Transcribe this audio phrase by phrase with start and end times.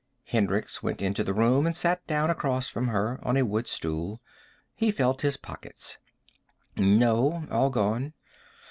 [0.25, 4.19] Hendricks went into the room and sat down across from her, on a wood stool.
[4.73, 5.99] He felt in his pockets.
[6.75, 7.45] "No.
[7.51, 8.15] All gone."